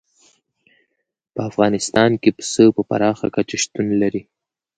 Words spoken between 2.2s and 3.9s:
کې پسه په پراخه کچه شتون